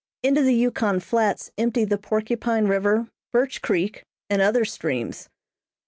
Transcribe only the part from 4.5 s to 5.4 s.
streams.